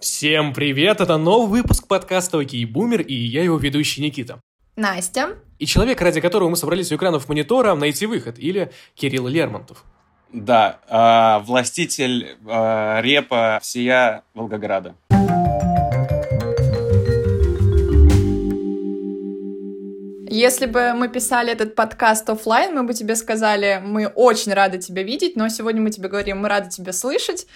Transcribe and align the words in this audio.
Всем 0.00 0.54
привет! 0.54 1.02
Это 1.02 1.18
новый 1.18 1.60
выпуск 1.60 1.86
подкаста 1.86 2.38
«Окей, 2.38 2.64
Бумер» 2.64 3.02
и 3.02 3.12
я 3.12 3.44
его 3.44 3.58
ведущий 3.58 4.00
Никита. 4.00 4.40
Настя. 4.74 5.36
И 5.58 5.66
человек, 5.66 6.00
ради 6.00 6.22
которого 6.22 6.48
мы 6.48 6.56
собрались 6.56 6.90
у 6.90 6.96
экранов 6.96 7.28
монитора, 7.28 7.74
найти 7.74 8.06
выход, 8.06 8.38
или 8.38 8.72
Кирилл 8.94 9.28
Лермонтов. 9.28 9.84
Да, 10.32 10.78
э, 10.88 11.44
властитель 11.44 12.38
э, 12.46 13.00
репа 13.02 13.58
всея 13.60 14.22
Волгограда. 14.32 14.94
Если 20.32 20.66
бы 20.66 20.92
мы 20.94 21.08
писали 21.08 21.50
этот 21.50 21.74
подкаст 21.74 22.30
офлайн, 22.30 22.72
мы 22.72 22.84
бы 22.84 22.94
тебе 22.94 23.16
сказали, 23.16 23.82
мы 23.84 24.06
очень 24.06 24.54
рады 24.54 24.78
тебя 24.78 25.02
видеть, 25.02 25.34
но 25.34 25.48
сегодня 25.48 25.82
мы 25.82 25.90
тебе 25.90 26.08
говорим, 26.08 26.38
мы 26.38 26.48
рады 26.48 26.70
тебя 26.70 26.92
слышать. 26.92 27.48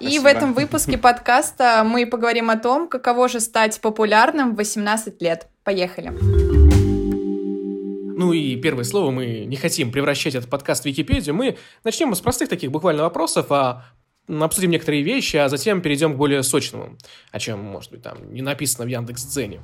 Спасибо. 0.00 0.12
И 0.12 0.18
в 0.18 0.26
этом 0.26 0.52
выпуске 0.52 0.98
подкаста 0.98 1.84
мы 1.86 2.04
поговорим 2.04 2.50
о 2.50 2.56
том, 2.56 2.88
каково 2.88 3.28
же 3.28 3.38
стать 3.38 3.80
популярным 3.80 4.54
в 4.54 4.56
18 4.56 5.22
лет. 5.22 5.46
Поехали. 5.62 6.08
Ну 8.18 8.32
и 8.32 8.56
первое 8.56 8.82
слово, 8.82 9.12
мы 9.12 9.44
не 9.44 9.54
хотим 9.54 9.92
превращать 9.92 10.34
этот 10.34 10.50
подкаст 10.50 10.82
в 10.82 10.86
Википедию, 10.86 11.32
мы 11.32 11.58
начнем 11.84 12.12
с 12.12 12.20
простых 12.20 12.48
таких 12.48 12.72
буквально 12.72 13.04
вопросов, 13.04 13.52
а 13.52 13.84
обсудим 14.26 14.70
некоторые 14.70 15.04
вещи, 15.04 15.36
а 15.36 15.48
затем 15.48 15.80
перейдем 15.80 16.14
к 16.14 16.16
более 16.16 16.42
сочному, 16.42 16.98
о 17.30 17.38
чем, 17.38 17.60
может 17.60 17.92
быть, 17.92 18.02
там 18.02 18.32
не 18.32 18.42
написано 18.42 18.84
в 18.84 18.88
Яндекс.Дзене. 18.88 19.60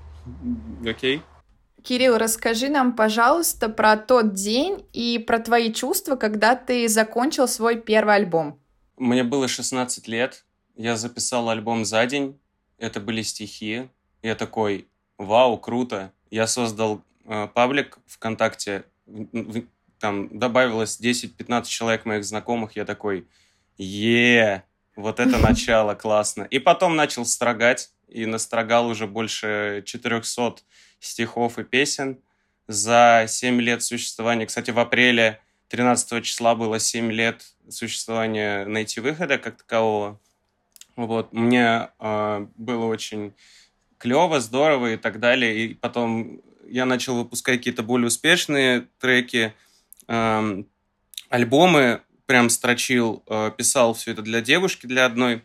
Окей. 0.87 1.16
Okay. 1.16 1.23
Кирилл, 1.82 2.16
расскажи 2.16 2.68
нам, 2.68 2.95
пожалуйста, 2.95 3.68
про 3.68 3.96
тот 3.96 4.34
день 4.34 4.86
и 4.92 5.18
про 5.18 5.38
твои 5.38 5.73
чувства, 5.73 6.16
когда 6.16 6.54
ты 6.54 6.88
закончил 6.88 7.48
свой 7.48 7.77
первый 7.80 8.14
альбом. 8.14 8.60
Мне 8.96 9.24
было 9.24 9.48
16 9.48 10.06
лет, 10.06 10.45
я 10.76 10.96
записал 10.96 11.48
альбом 11.48 11.84
за 11.84 12.06
день, 12.06 12.38
это 12.78 13.00
были 13.00 13.23
стихи. 13.23 13.88
Я 14.23 14.34
такой, 14.34 14.88
вау, 15.18 15.59
круто. 15.59 16.12
Я 16.30 16.46
создал 16.46 17.02
э, 17.24 17.48
паблик 17.52 17.98
ВКонтакте, 18.07 18.85
там 19.98 20.37
добавилось 20.38 21.01
10-15 21.01 21.64
человек 21.64 22.04
моих 22.04 22.24
знакомых, 22.24 22.76
я 22.76 22.85
такой, 22.85 23.26
е 23.76 24.64
вот 24.96 25.20
это 25.20 25.38
начало, 25.48 25.95
классно. 25.95 26.42
И 26.45 26.59
потом 26.59 26.96
начал 26.96 27.24
строгать, 27.24 27.92
и 28.09 28.26
настрогал 28.26 28.88
уже 28.88 29.07
больше 29.07 29.82
400 29.87 30.57
стихов 31.02 31.58
и 31.58 31.64
песен 31.64 32.18
за 32.68 33.26
7 33.28 33.60
лет 33.60 33.82
существования. 33.82 34.46
Кстати, 34.46 34.70
в 34.70 34.78
апреле 34.78 35.40
13 35.68 36.24
числа 36.24 36.54
было 36.54 36.78
7 36.78 37.10
лет 37.10 37.45
существования 37.68 38.64
«Найти 38.64 39.00
выхода» 39.00 39.38
как 39.38 39.58
такового. 39.58 40.20
Вот, 40.95 41.32
мне 41.32 41.88
э, 41.98 42.46
было 42.56 42.86
очень 42.86 43.34
клево, 43.98 44.40
здорово 44.40 44.95
и 44.95 44.96
так 44.96 45.18
далее. 45.18 45.64
И 45.64 45.74
потом 45.74 46.40
я 46.68 46.84
начал 46.86 47.16
выпускать 47.16 47.58
какие-то 47.58 47.82
более 47.82 48.06
успешные 48.06 48.86
треки, 49.00 49.54
э, 50.08 50.62
альбомы, 51.30 52.02
прям 52.26 52.48
строчил, 52.48 53.23
э, 53.26 53.50
писал 53.56 53.95
все 53.95 54.12
это 54.12 54.23
для 54.23 54.40
девушки, 54.40 54.86
для 54.86 55.06
одной. 55.06 55.42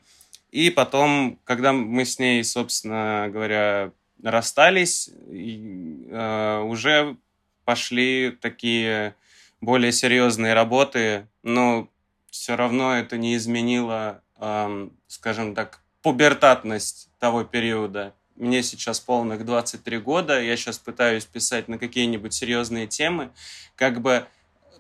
И 0.51 0.69
потом, 0.69 1.39
когда 1.45 1.73
мы 1.73 2.05
с 2.05 2.19
ней, 2.19 2.43
собственно 2.43 3.27
говоря, 3.31 3.91
расстались, 4.23 5.09
и, 5.29 6.07
э, 6.09 6.59
уже 6.61 7.17
пошли 7.65 8.31
такие 8.31 9.15
более 9.61 9.91
серьезные 9.91 10.53
работы, 10.53 11.27
но 11.43 11.89
все 12.29 12.55
равно 12.55 12.95
это 12.95 13.17
не 13.17 13.35
изменило, 13.35 14.21
э, 14.39 14.89
скажем 15.07 15.55
так, 15.55 15.81
пубертатность 16.01 17.09
того 17.19 17.43
периода. 17.43 18.13
Мне 18.35 18.61
сейчас 18.61 18.99
полных 18.99 19.45
23 19.45 19.97
года, 19.97 20.41
я 20.41 20.55
сейчас 20.55 20.77
пытаюсь 20.77 21.25
писать 21.25 21.67
на 21.67 21.79
какие-нибудь 21.79 22.33
серьезные 22.33 22.85
темы. 22.87 23.31
Как 23.75 23.99
бы 23.99 24.27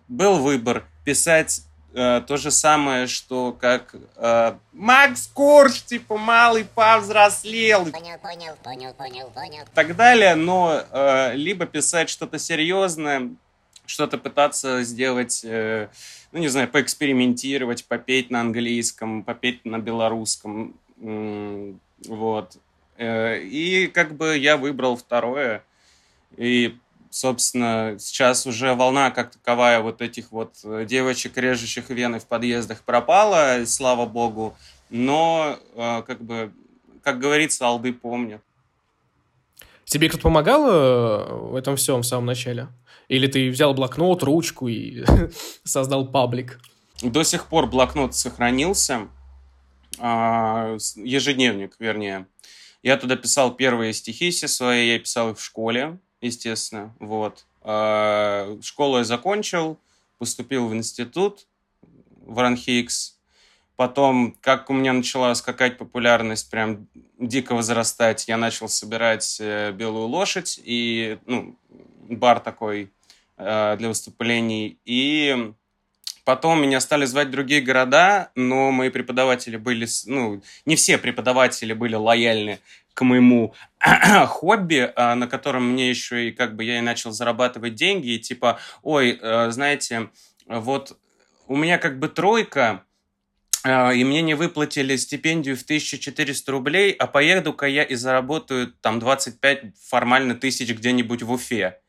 был 0.07 0.37
выбор 0.37 0.85
писать 1.03 1.66
э, 1.93 2.21
то 2.27 2.37
же 2.37 2.51
самое, 2.51 3.07
что 3.07 3.51
как 3.53 3.95
э, 4.15 4.55
Макс 4.73 5.27
Корж, 5.27 5.81
типа 5.81 6.17
малый 6.17 6.65
повзрослел. 6.65 7.85
Понял, 7.85 8.17
понял, 8.19 8.53
понял, 8.63 8.93
понял, 8.93 9.29
понял. 9.33 9.65
Так 9.73 9.95
далее, 9.95 10.35
но 10.35 10.81
э, 10.91 11.35
либо 11.35 11.65
писать 11.65 12.09
что-то 12.09 12.39
серьезное, 12.39 13.29
что-то 13.85 14.17
пытаться 14.17 14.83
сделать, 14.83 15.41
э, 15.43 15.89
ну 16.31 16.39
не 16.39 16.47
знаю, 16.47 16.67
поэкспериментировать, 16.67 17.85
попеть 17.85 18.29
на 18.29 18.41
английском, 18.41 19.23
попеть 19.23 19.65
на 19.65 19.79
белорусском, 19.79 20.75
э, 21.01 21.73
вот. 22.05 22.57
Э, 22.97 23.39
и 23.39 23.87
как 23.87 24.15
бы 24.15 24.37
я 24.37 24.57
выбрал 24.57 24.97
второе. 24.97 25.63
И 26.35 26.77
собственно, 27.17 27.95
сейчас 27.99 28.45
уже 28.45 28.73
волна 28.75 29.11
как 29.11 29.31
таковая 29.31 29.81
вот 29.81 30.01
этих 30.01 30.31
вот 30.31 30.55
э, 30.63 30.85
девочек, 30.87 31.37
режущих 31.37 31.89
вены 31.89 32.19
в 32.19 32.27
подъездах 32.27 32.81
пропала, 32.83 33.65
слава 33.65 34.05
богу. 34.05 34.55
Но, 34.89 35.57
э, 35.75 36.03
как 36.05 36.21
бы, 36.21 36.53
как 37.01 37.19
говорится, 37.19 37.65
алды 37.65 37.91
помнят. 37.91 38.41
Тебе 39.85 40.09
кто-то 40.09 40.23
помогал 40.23 40.67
э, 40.69 41.33
в 41.33 41.55
этом 41.55 41.75
всем 41.75 42.01
в 42.01 42.05
самом 42.05 42.25
начале? 42.25 42.67
Или 43.07 43.27
ты 43.27 43.49
взял 43.49 43.73
блокнот, 43.73 44.21
ручку 44.21 44.67
и 44.67 45.03
создал 45.63 46.07
паблик? 46.07 46.59
До 47.01 47.23
сих 47.23 47.47
пор 47.47 47.67
блокнот 47.67 48.15
сохранился, 48.15 49.07
а, 49.99 50.77
ежедневник, 50.95 51.75
вернее. 51.79 52.27
Я 52.83 52.97
туда 52.97 53.15
писал 53.15 53.55
первые 53.55 53.93
стихи 53.93 54.29
все 54.31 54.47
свои, 54.47 54.89
я 54.89 54.99
писал 54.99 55.31
их 55.31 55.39
в 55.39 55.43
школе, 55.43 55.99
естественно, 56.21 56.95
вот. 56.99 57.45
А, 57.61 58.57
школу 58.61 58.97
я 58.97 59.03
закончил, 59.03 59.77
поступил 60.17 60.67
в 60.67 60.73
институт 60.73 61.47
в 62.27 62.39
Ранхикс. 62.39 63.17
Потом, 63.75 64.35
как 64.41 64.69
у 64.69 64.73
меня 64.73 64.91
начала 64.91 65.35
скакать 65.35 65.77
популярность, 65.77 66.49
прям 66.49 66.87
дико 67.19 67.53
возрастать, 67.53 68.27
я 68.27 68.37
начал 68.37 68.69
собирать 68.69 69.37
э, 69.39 69.71
белую 69.71 70.07
лошадь 70.07 70.59
и, 70.63 71.19
ну, 71.27 71.55
бар 72.09 72.39
такой 72.39 72.91
э, 73.37 73.75
для 73.77 73.87
выступлений. 73.87 74.79
И 74.83 75.53
Потом 76.27 76.61
меня 76.61 76.81
стали 76.81 77.05
звать 77.05 77.31
другие 77.31 77.61
города, 77.61 78.31
но 78.35 78.69
мои 78.69 78.89
преподаватели 78.89 79.55
были, 79.55 79.87
ну, 80.07 80.43
не 80.65 80.75
все 80.75 80.97
преподаватели 80.97 81.71
были 81.71 81.95
лояльны 81.95 82.59
к 82.93 83.05
моему 83.05 83.53
хобби, 84.27 84.91
а, 84.97 85.15
на 85.15 85.27
котором 85.27 85.71
мне 85.71 85.89
еще 85.89 86.27
и 86.27 86.33
как 86.33 86.57
бы 86.57 86.65
я 86.65 86.79
и 86.79 86.81
начал 86.81 87.11
зарабатывать 87.11 87.75
деньги, 87.75 88.09
и 88.09 88.19
типа, 88.19 88.59
ой, 88.83 89.17
э, 89.21 89.51
знаете, 89.51 90.09
вот 90.47 90.97
у 91.47 91.55
меня 91.55 91.77
как 91.77 91.97
бы 91.97 92.09
тройка, 92.09 92.83
а, 93.63 93.93
и 93.93 94.03
мне 94.03 94.21
не 94.21 94.33
выплатили 94.33 94.97
стипендию 94.97 95.55
в 95.55 95.63
1400 95.63 96.51
рублей, 96.51 96.91
а 96.91 97.07
поеду-ка 97.07 97.67
я 97.67 97.83
и 97.83 97.95
заработаю 97.95 98.73
там 98.81 98.99
25 98.99 99.77
формально 99.81 100.35
тысяч 100.35 100.69
где-нибудь 100.71 101.23
в 101.23 101.31
Уфе. 101.31 101.79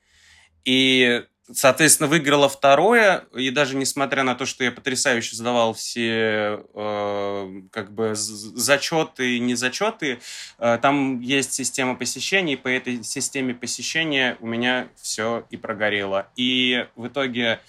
И 0.65 1.25
Соответственно, 1.51 2.09
выиграла 2.09 2.49
второе, 2.49 3.25
и 3.35 3.51
даже 3.51 3.75
несмотря 3.75 4.23
на 4.23 4.35
то, 4.35 4.45
что 4.45 4.65
я 4.65 4.71
потрясающе 4.71 5.35
сдавал 5.35 5.73
все 5.73 6.63
э, 6.75 7.63
как 7.73 7.91
бы 7.91 8.13
зачеты 8.15 9.37
и 9.37 9.41
незачеты, 9.41 10.19
э, 10.59 10.79
там 10.83 11.21
есть 11.21 11.55
система 11.55 11.95
посещений, 11.95 12.53
и 12.53 12.57
по 12.57 12.69
этой 12.69 13.03
системе 13.03 13.55
посещения 13.55 14.37
у 14.41 14.47
меня 14.47 14.89
все 15.01 15.47
и 15.49 15.57
прогорело. 15.57 16.29
И 16.37 16.87
в 16.97 17.07
итоге 17.07 17.61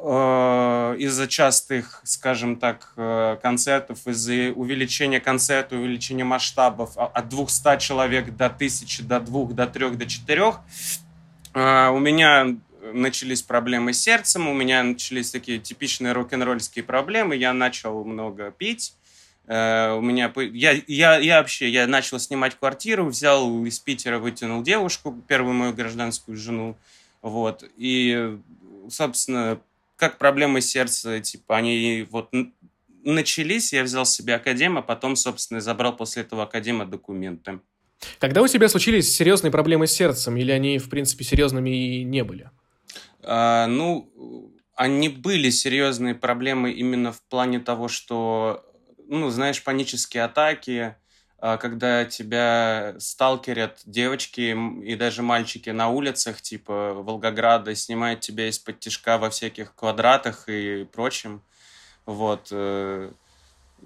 э, 0.00 0.96
из-за 0.98 1.28
частых, 1.28 2.00
скажем 2.02 2.56
так, 2.56 2.92
э, 2.96 3.36
концертов, 3.40 4.04
из-за 4.08 4.52
увеличения 4.52 5.20
концерта, 5.20 5.76
увеличения 5.76 6.24
масштабов 6.24 6.96
от 6.96 7.28
200 7.28 7.78
человек 7.78 8.34
до 8.34 8.46
1000, 8.46 9.04
до 9.04 9.20
2, 9.20 9.52
до 9.52 9.66
3, 9.68 9.90
до 9.90 10.06
4, 10.06 10.42
а, 10.42 10.64
у 11.54 11.98
меня 11.98 12.56
начались 12.92 13.42
проблемы 13.42 13.92
с 13.92 14.00
сердцем, 14.00 14.48
у 14.48 14.54
меня 14.54 14.82
начались 14.82 15.30
такие 15.30 15.58
типичные 15.58 16.12
рок-н-ролльские 16.12 16.84
проблемы, 16.84 17.36
я 17.36 17.52
начал 17.52 18.04
много 18.04 18.50
пить, 18.50 18.94
э, 19.46 19.92
у 19.92 20.00
меня 20.00 20.32
я, 20.52 20.72
я, 20.86 21.16
я 21.18 21.38
вообще 21.38 21.68
я 21.70 21.86
начал 21.86 22.18
снимать 22.18 22.56
квартиру, 22.58 23.06
взял 23.06 23.64
из 23.64 23.78
Питера, 23.78 24.18
вытянул 24.18 24.62
девушку, 24.62 25.16
первую 25.26 25.54
мою 25.54 25.72
гражданскую 25.72 26.36
жену, 26.36 26.76
вот, 27.22 27.64
и, 27.76 28.38
собственно, 28.90 29.60
как 29.96 30.18
проблемы 30.18 30.60
сердца, 30.60 31.20
типа, 31.20 31.56
они 31.56 32.06
вот 32.10 32.30
начались, 33.04 33.72
я 33.72 33.82
взял 33.82 34.04
себе 34.04 34.34
академ, 34.34 34.78
а 34.78 34.82
потом, 34.82 35.16
собственно, 35.16 35.60
забрал 35.60 35.96
после 35.96 36.22
этого 36.22 36.42
академа 36.42 36.84
документы. 36.84 37.60
Когда 38.18 38.42
у 38.42 38.48
тебя 38.48 38.68
случились 38.68 39.14
серьезные 39.14 39.50
проблемы 39.50 39.86
с 39.86 39.92
сердцем, 39.92 40.36
или 40.36 40.50
они, 40.50 40.78
в 40.78 40.88
принципе, 40.88 41.24
серьезными 41.24 41.70
и 41.70 42.04
не 42.04 42.24
были? 42.24 42.50
А, 43.22 43.66
ну, 43.66 44.10
они 44.74 45.08
были 45.08 45.50
серьезные 45.50 46.14
проблемы 46.14 46.70
именно 46.72 47.12
в 47.12 47.22
плане 47.22 47.60
того, 47.60 47.88
что, 47.88 48.64
ну, 49.08 49.30
знаешь, 49.30 49.62
панические 49.62 50.24
атаки, 50.24 50.96
а, 51.38 51.56
когда 51.56 52.04
тебя 52.04 52.94
сталкерят 52.98 53.80
девочки 53.84 54.56
и 54.82 54.94
даже 54.96 55.22
мальчики 55.22 55.70
на 55.70 55.88
улицах, 55.88 56.40
типа 56.40 56.94
Волгограда, 56.94 57.74
снимают 57.74 58.20
тебя 58.20 58.48
из-под 58.48 58.80
тяжка 58.80 59.18
во 59.18 59.30
всяких 59.30 59.74
квадратах 59.74 60.48
и 60.48 60.84
прочем. 60.84 61.42
Вот. 62.06 62.52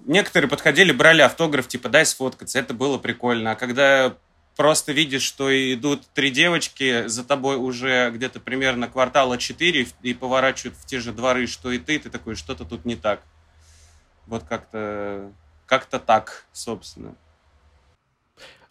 Некоторые 0.05 0.49
подходили, 0.49 0.91
брали 0.91 1.21
автограф, 1.21 1.67
типа, 1.67 1.89
дай 1.89 2.05
сфоткаться. 2.05 2.59
Это 2.59 2.73
было 2.73 2.97
прикольно. 2.97 3.51
А 3.51 3.55
когда 3.55 4.15
просто 4.55 4.91
видишь, 4.91 5.23
что 5.23 5.49
идут 5.73 6.01
три 6.13 6.31
девочки, 6.31 7.07
за 7.07 7.23
тобой 7.23 7.57
уже 7.57 8.11
где-то 8.11 8.39
примерно 8.39 8.87
квартала 8.87 9.37
четыре 9.37 9.87
и 10.01 10.13
поворачивают 10.13 10.77
в 10.77 10.85
те 10.85 10.99
же 10.99 11.13
дворы, 11.13 11.47
что 11.47 11.71
и 11.71 11.77
ты, 11.77 11.99
ты 11.99 12.09
такой, 12.09 12.35
что-то 12.35 12.65
тут 12.65 12.85
не 12.85 12.95
так. 12.95 13.21
Вот 14.27 14.43
как-то 14.43 15.31
как-то 15.69 15.99
так, 15.99 16.45
собственно. 16.51 17.15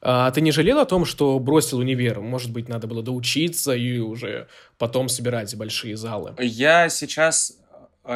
А 0.00 0.30
ты 0.30 0.40
не 0.40 0.52
жалел 0.52 0.78
о 0.78 0.84
том, 0.84 1.04
что 1.04 1.38
бросил 1.38 1.78
универ? 1.78 2.20
Может 2.20 2.52
быть, 2.52 2.68
надо 2.68 2.86
было 2.86 3.02
доучиться 3.02 3.72
и 3.72 3.98
уже 3.98 4.48
потом 4.78 5.08
собирать 5.08 5.56
большие 5.56 5.96
залы? 5.96 6.34
Я 6.38 6.88
сейчас, 6.88 7.56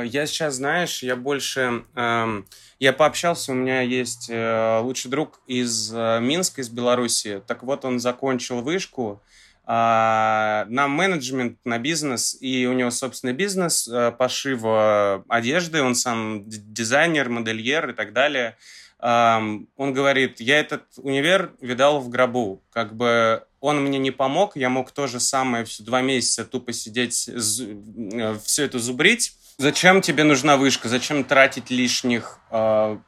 я 0.01 0.27
сейчас, 0.27 0.55
знаешь, 0.55 1.03
я 1.03 1.17
больше, 1.17 1.85
эм, 1.95 2.47
я 2.79 2.93
пообщался, 2.93 3.53
у 3.53 3.55
меня 3.55 3.83
есть 3.83 4.29
э, 4.31 4.81
лучший 4.83 5.11
друг 5.11 5.41
из 5.47 5.93
э, 5.93 6.21
Минска, 6.21 6.63
из 6.63 6.69
Беларуси. 6.69 7.43
Так 7.47 7.63
вот, 7.63 7.85
он 7.85 8.01
закончил 8.01 8.63
вышку, 8.63 9.23
э, 9.67 9.69
на 9.69 10.89
менеджмент, 10.89 11.59
на 11.65 11.79
бизнес, 11.79 12.37
и 12.41 12.67
у 12.67 12.73
него 12.73 12.91
собственный 12.91 13.35
бизнес 13.35 13.87
э, 13.87 14.13
пошива 14.13 15.25
одежды, 15.29 15.83
он 15.83 15.95
сам 15.95 16.45
дизайнер, 16.47 17.29
модельер 17.29 17.91
и 17.91 17.93
так 17.93 18.13
далее 18.13 18.57
он 19.03 19.67
говорит, 19.77 20.41
я 20.41 20.61
этот 20.61 20.85
универ 20.97 21.53
видал 21.61 21.99
в 21.99 22.09
гробу, 22.09 22.63
как 22.71 22.95
бы 22.95 23.45
он 23.59 23.85
мне 23.85 23.99
не 23.99 24.13
помог, 24.13 24.57
я 24.57 24.69
мог 24.69 24.93
то 24.93 25.09
же 25.09 25.19
самое 25.19 25.65
все 25.65 25.83
два 25.83 26.03
месяца 26.03 26.45
тупо 26.45 26.73
сидеть, 26.73 27.29
э, 27.29 28.37
все 28.45 28.65
это 28.65 28.79
зубрить. 28.79 29.37
Зачем 29.59 30.01
тебе 30.01 30.25
нужна 30.25 30.57
вышка? 30.57 30.89
Зачем 30.89 31.25
тратить 31.25 31.71
лишних 31.71 32.39
э, 32.51 32.99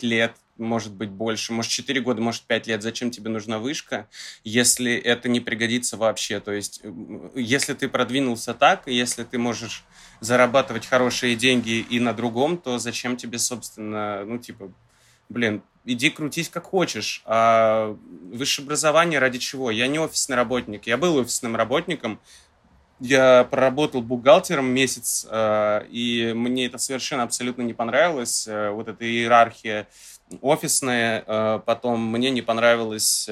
лет, 0.00 0.36
может 0.56 0.94
быть, 0.94 1.10
больше, 1.10 1.52
может, 1.52 1.70
четыре 1.70 2.00
года, 2.00 2.20
может, 2.20 2.42
пять 2.42 2.66
лет? 2.66 2.82
Зачем 2.82 3.10
тебе 3.10 3.30
нужна 3.30 3.58
вышка, 3.58 4.08
если 4.44 4.94
это 4.94 5.28
не 5.28 5.40
пригодится 5.40 5.96
вообще? 5.96 6.40
То 6.40 6.52
есть, 6.52 6.80
если 7.34 7.74
ты 7.74 7.88
продвинулся 7.88 8.54
так, 8.54 8.86
если 8.86 9.24
ты 9.24 9.38
можешь 9.38 9.84
зарабатывать 10.20 10.86
хорошие 10.86 11.36
деньги 11.36 11.84
и 11.88 12.00
на 12.00 12.12
другом, 12.12 12.56
то 12.56 12.78
зачем 12.78 13.16
тебе, 13.16 13.38
собственно, 13.38 14.24
ну, 14.24 14.38
типа, 14.38 14.72
блин, 15.28 15.62
иди 15.84 16.10
крутись 16.10 16.48
как 16.48 16.64
хочешь. 16.64 17.22
А 17.24 17.96
высшее 18.32 18.64
образование 18.64 19.18
ради 19.18 19.38
чего? 19.38 19.70
Я 19.70 19.86
не 19.86 19.98
офисный 19.98 20.36
работник. 20.36 20.86
Я 20.86 20.96
был 20.96 21.16
офисным 21.16 21.56
работником. 21.56 22.20
Я 23.04 23.44
проработал 23.44 24.00
бухгалтером 24.00 24.64
месяц, 24.64 25.26
э, 25.30 25.84
и 25.90 26.32
мне 26.34 26.64
это 26.64 26.78
совершенно 26.78 27.24
абсолютно 27.24 27.60
не 27.60 27.74
понравилось. 27.74 28.48
Э, 28.48 28.70
вот 28.70 28.88
эта 28.88 29.04
иерархия 29.04 29.88
офисная. 30.40 31.22
Э, 31.26 31.60
потом 31.66 32.00
мне 32.00 32.30
не 32.30 32.40
понравилось 32.40 33.28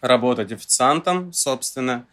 работать 0.00 0.50
официантом, 0.50 1.32
собственно. 1.32 2.04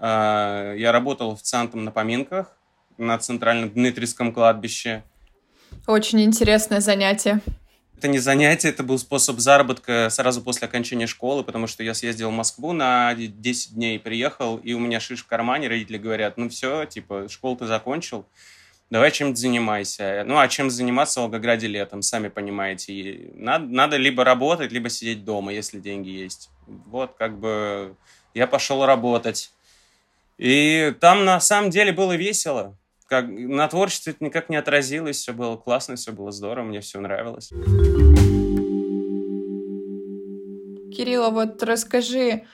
Я 0.00 0.90
работал 0.92 1.32
официантом 1.32 1.84
на 1.84 1.92
поминках 1.92 2.56
на 2.98 3.16
Центральном 3.18 3.70
Дмитриевском 3.70 4.32
кладбище. 4.32 5.04
Очень 5.86 6.22
интересное 6.22 6.80
занятие. 6.80 7.40
Это 8.00 8.08
не 8.08 8.18
занятие, 8.18 8.70
это 8.70 8.82
был 8.82 8.96
способ 8.96 9.40
заработка 9.40 10.08
сразу 10.08 10.40
после 10.40 10.66
окончания 10.66 11.06
школы, 11.06 11.44
потому 11.44 11.66
что 11.66 11.82
я 11.82 11.92
съездил 11.92 12.30
в 12.30 12.32
Москву 12.32 12.72
на 12.72 13.14
10 13.14 13.74
дней, 13.74 13.98
приехал, 13.98 14.56
и 14.56 14.72
у 14.72 14.78
меня 14.78 15.00
шиш 15.00 15.22
в 15.22 15.26
кармане, 15.26 15.68
родители 15.68 15.98
говорят, 15.98 16.38
ну 16.38 16.48
все, 16.48 16.86
типа, 16.86 17.28
школу 17.28 17.56
ты 17.56 17.66
закончил, 17.66 18.24
давай 18.88 19.10
чем-то 19.10 19.38
занимайся. 19.38 20.24
Ну, 20.26 20.38
а 20.38 20.48
чем 20.48 20.70
заниматься 20.70 21.20
в 21.20 21.24
Волгограде 21.24 21.66
летом, 21.66 22.00
сами 22.00 22.28
понимаете. 22.28 23.32
надо, 23.34 23.66
надо 23.66 23.96
либо 23.98 24.24
работать, 24.24 24.72
либо 24.72 24.88
сидеть 24.88 25.26
дома, 25.26 25.52
если 25.52 25.78
деньги 25.78 26.08
есть. 26.08 26.48
Вот, 26.66 27.16
как 27.18 27.38
бы, 27.38 27.96
я 28.32 28.46
пошел 28.46 28.86
работать. 28.86 29.52
И 30.38 30.94
там 31.00 31.26
на 31.26 31.38
самом 31.38 31.68
деле 31.68 31.92
было 31.92 32.16
весело 32.16 32.78
как, 33.10 33.26
на 33.28 33.66
творчестве 33.66 34.12
это 34.12 34.24
никак 34.24 34.48
не 34.48 34.56
отразилось, 34.56 35.16
все 35.16 35.32
было 35.32 35.56
классно, 35.56 35.96
все 35.96 36.12
было 36.12 36.30
здорово, 36.30 36.66
мне 36.66 36.80
все 36.80 37.00
нравилось. 37.00 37.48
Кирилла, 40.94 41.30
вот 41.30 41.60
расскажи, 41.64 42.44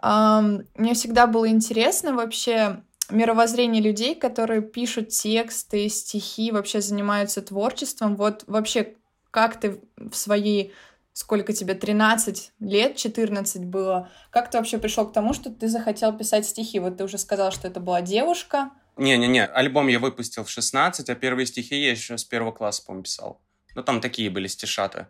эм, 0.00 0.64
мне 0.76 0.94
всегда 0.94 1.26
было 1.26 1.48
интересно 1.48 2.14
вообще 2.14 2.82
мировоззрение 3.10 3.82
людей, 3.82 4.14
которые 4.14 4.62
пишут 4.62 5.08
тексты, 5.08 5.88
стихи, 5.88 6.52
вообще 6.52 6.80
занимаются 6.80 7.42
творчеством. 7.42 8.14
Вот 8.14 8.44
вообще, 8.46 8.94
как 9.32 9.58
ты 9.58 9.80
в 9.96 10.14
свои 10.14 10.70
сколько 11.12 11.54
тебе, 11.54 11.74
13 11.74 12.52
лет, 12.60 12.96
14 12.96 13.64
было, 13.64 14.10
как 14.30 14.50
ты 14.50 14.58
вообще 14.58 14.76
пришел 14.76 15.06
к 15.08 15.14
тому, 15.14 15.32
что 15.32 15.50
ты 15.50 15.66
захотел 15.66 16.12
писать 16.12 16.44
стихи? 16.46 16.78
Вот 16.78 16.98
ты 16.98 17.04
уже 17.04 17.16
сказал, 17.16 17.50
что 17.52 17.66
это 17.68 17.80
была 17.80 18.02
девушка, 18.02 18.70
не-не-не, 18.96 19.44
альбом 19.44 19.88
я 19.88 19.98
выпустил 19.98 20.44
в 20.44 20.50
16, 20.50 21.08
а 21.08 21.14
первые 21.14 21.46
стихи 21.46 21.76
я 21.76 21.90
еще 21.90 22.16
с 22.16 22.24
первого 22.24 22.52
класса, 22.52 22.82
по-моему, 22.84 23.04
писал. 23.04 23.40
Ну, 23.74 23.82
там 23.82 24.00
такие 24.00 24.30
были 24.30 24.46
стишата, 24.46 25.08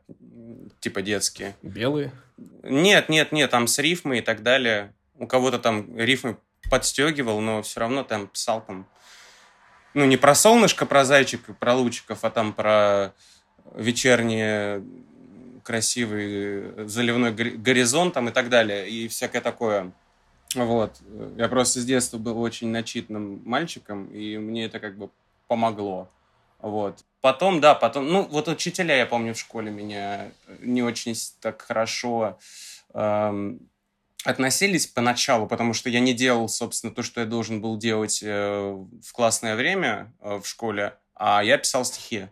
типа 0.80 1.02
детские. 1.02 1.56
Белые? 1.62 2.12
Нет, 2.64 3.08
нет, 3.08 3.30
нет, 3.30 3.50
там 3.50 3.68
с 3.68 3.78
рифмой 3.78 4.18
и 4.18 4.22
так 4.22 4.42
далее. 4.42 4.92
У 5.14 5.26
кого-то 5.26 5.58
там 5.58 5.96
рифмы 5.96 6.36
подстегивал, 6.68 7.40
но 7.40 7.62
все 7.62 7.80
равно 7.80 8.02
там 8.02 8.26
писал 8.26 8.64
там... 8.64 8.88
Ну, 9.94 10.04
не 10.04 10.16
про 10.16 10.34
солнышко, 10.34 10.84
про 10.84 11.04
зайчика, 11.04 11.54
про 11.54 11.74
лучиков, 11.74 12.24
а 12.24 12.30
там 12.30 12.52
про 12.52 13.14
вечерние 13.74 14.82
красивый 15.62 16.86
заливной 16.86 17.32
горизонт 17.32 18.14
там 18.14 18.28
и 18.28 18.32
так 18.32 18.48
далее, 18.48 18.88
и 18.88 19.08
всякое 19.08 19.40
такое. 19.40 19.92
Вот. 20.54 20.92
Я 21.36 21.48
просто 21.48 21.80
с 21.80 21.84
детства 21.84 22.18
был 22.18 22.40
очень 22.40 22.68
начитанным 22.68 23.42
мальчиком, 23.44 24.06
и 24.06 24.38
мне 24.38 24.66
это 24.66 24.80
как 24.80 24.96
бы 24.96 25.10
помогло. 25.48 26.08
Вот. 26.60 27.04
Потом, 27.20 27.60
да, 27.60 27.74
потом, 27.74 28.08
ну, 28.08 28.22
вот 28.22 28.48
учителя, 28.48 28.96
я 28.96 29.06
помню, 29.06 29.34
в 29.34 29.38
школе 29.38 29.70
меня 29.70 30.30
не 30.60 30.82
очень 30.82 31.14
так 31.40 31.62
хорошо 31.62 32.38
эм, 32.94 33.68
относились 34.24 34.86
поначалу, 34.86 35.46
потому 35.46 35.74
что 35.74 35.90
я 35.90 36.00
не 36.00 36.14
делал, 36.14 36.48
собственно, 36.48 36.94
то, 36.94 37.02
что 37.02 37.20
я 37.20 37.26
должен 37.26 37.60
был 37.60 37.76
делать 37.76 38.20
э, 38.22 38.86
в 39.02 39.12
классное 39.12 39.56
время 39.56 40.12
э, 40.20 40.40
в 40.42 40.46
школе, 40.46 40.94
а 41.14 41.42
я 41.42 41.58
писал 41.58 41.84
стихи. 41.84 42.28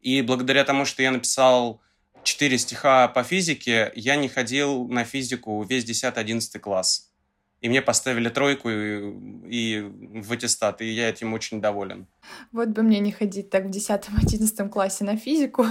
И 0.00 0.22
благодаря 0.22 0.64
тому, 0.64 0.84
что 0.84 1.02
я 1.02 1.10
написал 1.10 1.80
четыре 2.22 2.58
стиха 2.58 3.08
по 3.08 3.24
физике, 3.24 3.92
я 3.96 4.16
не 4.16 4.28
ходил 4.28 4.86
на 4.88 5.04
физику 5.04 5.62
весь 5.64 5.84
10-11 5.84 6.58
класс 6.60 7.10
и 7.60 7.68
мне 7.68 7.82
поставили 7.82 8.28
тройку 8.28 8.70
и, 8.70 9.12
и 9.48 9.80
в 9.80 10.32
аттестат, 10.32 10.82
и 10.82 10.86
я 10.86 11.08
этим 11.08 11.32
очень 11.32 11.60
доволен. 11.60 12.06
Вот 12.52 12.68
бы 12.68 12.82
мне 12.82 12.98
не 13.00 13.12
ходить 13.12 13.50
так 13.50 13.66
в 13.66 13.70
10-11 13.70 14.68
классе 14.68 15.04
на 15.04 15.16
физику. 15.16 15.66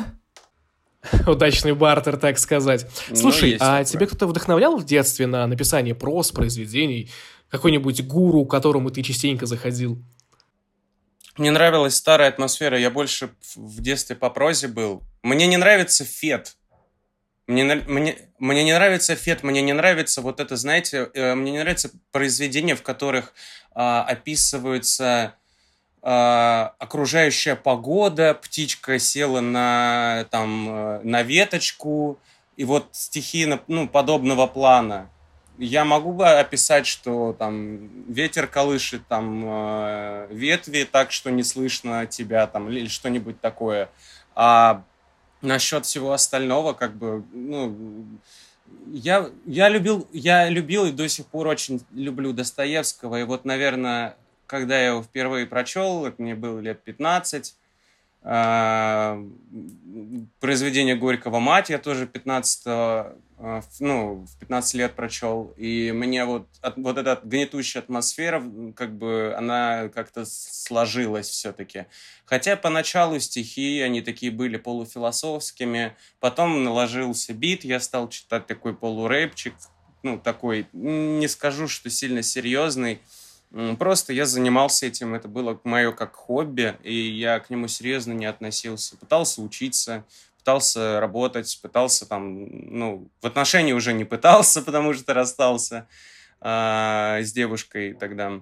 Удачный 1.27 1.73
бартер, 1.73 2.17
так 2.17 2.39
сказать. 2.39 2.87
Ну, 3.09 3.15
Слушай, 3.15 3.51
ну, 3.51 3.57
а 3.59 3.83
такое. 3.83 3.85
тебе 3.85 4.07
кто-то 4.07 4.27
вдохновлял 4.27 4.77
в 4.77 4.85
детстве 4.85 5.27
на 5.27 5.45
написание 5.47 5.95
прос, 5.95 6.31
произведений? 6.31 7.11
Какой-нибудь 7.49 8.05
гуру, 8.07 8.45
к 8.45 8.51
которому 8.51 8.89
ты 8.89 9.03
частенько 9.03 9.45
заходил? 9.45 10.01
Мне 11.37 11.51
нравилась 11.51 11.95
старая 11.95 12.29
атмосфера. 12.29 12.79
Я 12.79 12.89
больше 12.89 13.29
в 13.55 13.81
детстве 13.81 14.15
по 14.15 14.29
прозе 14.29 14.67
был. 14.67 15.03
Мне 15.21 15.47
не 15.47 15.57
нравится 15.57 16.05
фет. 16.05 16.55
Мне, 17.47 17.63
мне, 17.63 18.17
мне 18.39 18.63
не 18.63 18.73
нравится 18.73 19.15
фет, 19.15 19.43
мне 19.43 19.61
не 19.61 19.73
нравится 19.73 20.21
вот 20.21 20.39
это, 20.39 20.55
знаете, 20.55 21.11
э, 21.13 21.35
мне 21.35 21.51
не 21.51 21.59
нравится 21.59 21.91
произведения, 22.11 22.75
в 22.75 22.81
которых 22.81 23.33
э, 23.75 23.79
описываются 23.79 25.35
э, 26.01 26.09
окружающая 26.79 27.55
погода, 27.55 28.33
птичка 28.33 28.97
села 28.97 29.41
на, 29.41 30.25
там, 30.31 30.69
э, 30.69 30.99
на 31.03 31.21
веточку, 31.21 32.19
и 32.57 32.65
вот 32.65 32.87
стихи 32.93 33.47
ну, 33.67 33.87
подобного 33.87 34.47
плана. 34.47 35.09
Я 35.57 35.85
могу 35.85 36.13
бы 36.13 36.27
описать, 36.27 36.87
что 36.87 37.33
там 37.37 38.11
ветер 38.11 38.47
колышет 38.47 39.07
там 39.07 39.43
э, 39.45 40.27
ветви 40.31 40.87
так, 40.91 41.11
что 41.11 41.29
не 41.29 41.43
слышно 41.43 42.07
тебя 42.07 42.47
там 42.47 42.69
или 42.69 42.87
что-нибудь 42.87 43.39
такое. 43.39 43.89
А 44.33 44.83
Насчет 45.45 45.85
всего 45.85 46.11
остального, 46.11 46.73
как 46.73 46.95
бы, 46.95 47.23
ну, 47.31 48.05
я, 48.87 49.29
я 49.45 49.69
любил, 49.69 50.07
я 50.11 50.49
любил 50.49 50.85
и 50.85 50.91
до 50.91 51.07
сих 51.07 51.27
пор 51.27 51.47
очень 51.47 51.85
люблю 51.93 52.33
Достоевского. 52.33 53.19
И 53.19 53.23
вот, 53.23 53.45
наверное, 53.45 54.17
когда 54.47 54.79
я 54.79 54.87
его 54.87 55.03
впервые 55.03 55.45
прочел, 55.45 56.11
мне 56.17 56.35
было 56.35 56.59
лет 56.59 56.81
15, 56.81 57.49
э, 57.49 57.64
произведение 60.39 60.95
Горького 60.95 61.39
«Мать» 61.39 61.69
я 61.69 61.77
тоже 61.77 62.07
15 62.07 62.61
э, 62.65 63.13
э, 63.37 63.61
ну, 63.79 64.25
в 64.25 64.39
15 64.39 64.73
лет 64.73 64.95
прочел, 64.95 65.53
и 65.57 65.91
мне 65.91 66.25
вот, 66.25 66.47
от, 66.61 66.75
вот 66.77 66.97
эта 66.97 67.19
гнетущая 67.23 67.83
атмосфера, 67.83 68.43
как 68.75 68.97
бы, 68.97 69.35
она 69.37 69.89
как-то 69.89 70.25
сложилась 70.25 71.29
все-таки. 71.29 71.85
Хотя 72.25 72.55
поначалу 72.55 73.19
стихи, 73.19 73.81
они 73.81 74.01
такие 74.01 74.31
были 74.31 74.57
полуфилософскими, 74.57 75.95
потом 76.19 76.63
наложился 76.63 77.31
бит, 77.31 77.63
я 77.63 77.79
стал 77.79 78.09
читать 78.09 78.47
такой 78.47 78.73
полурэпчик, 78.73 79.53
ну, 80.01 80.17
такой, 80.17 80.65
не 80.73 81.27
скажу, 81.27 81.67
что 81.67 81.91
сильно 81.91 82.23
серьезный, 82.23 83.01
Просто 83.79 84.11
я 84.11 84.25
занимался 84.25 84.85
этим, 84.85 85.13
это 85.13 85.29
было 85.29 85.59
мое 85.63 85.93
как 85.93 86.13
хобби, 86.13 86.75
и 86.83 86.93
я 86.93 87.39
к 87.39 87.49
нему 87.49 87.69
серьезно 87.69 88.11
не 88.11 88.25
относился. 88.25 88.97
Пытался 88.97 89.41
учиться, 89.41 90.03
пытался 90.39 90.99
работать, 90.99 91.57
пытался 91.61 92.05
там, 92.05 92.47
ну, 92.77 93.07
в 93.21 93.25
отношении 93.25 93.71
уже 93.71 93.93
не 93.93 94.03
пытался, 94.03 94.61
потому 94.65 94.93
что 94.93 95.13
расстался 95.13 95.87
а, 96.41 97.19
с 97.21 97.31
девушкой 97.31 97.93
тогда. 97.93 98.41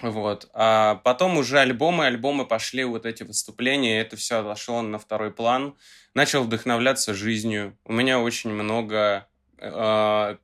Вот. 0.00 0.48
А 0.52 1.00
потом 1.02 1.36
уже 1.36 1.58
альбомы, 1.58 2.06
альбомы 2.06 2.46
пошли, 2.46 2.84
вот 2.84 3.06
эти 3.06 3.24
выступления, 3.24 4.00
это 4.00 4.14
все 4.16 4.38
отошло 4.38 4.82
на 4.82 5.00
второй 5.00 5.32
план. 5.32 5.74
Начал 6.14 6.44
вдохновляться 6.44 7.12
жизнью. 7.12 7.76
У 7.84 7.92
меня 7.92 8.20
очень 8.20 8.50
много 8.50 9.26
э, 9.58 10.36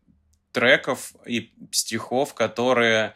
треков 0.50 1.12
и 1.26 1.52
стихов, 1.70 2.34
которые 2.34 3.14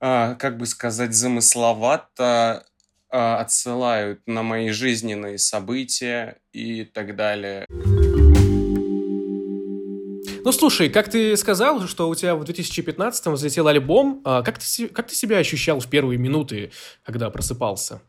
как 0.00 0.56
бы 0.56 0.66
сказать, 0.66 1.14
замысловато 1.14 2.64
а, 3.12 3.40
отсылают 3.40 4.20
на 4.26 4.44
мои 4.44 4.70
жизненные 4.70 5.36
события 5.36 6.36
и 6.52 6.84
так 6.84 7.16
далее. 7.16 7.66
Ну, 10.42 10.52
слушай, 10.52 10.88
как 10.88 11.10
ты 11.10 11.36
сказал, 11.36 11.86
что 11.88 12.08
у 12.08 12.14
тебя 12.14 12.36
в 12.36 12.42
2015-м 12.42 13.34
взлетел 13.34 13.66
альбом, 13.66 14.22
а 14.24 14.42
как 14.42 14.58
ты, 14.58 14.88
как 14.88 15.08
ты 15.08 15.14
себя 15.14 15.38
ощущал 15.38 15.80
в 15.80 15.88
первые 15.88 16.18
минуты, 16.18 16.70
когда 17.04 17.30
просыпался? 17.30 18.00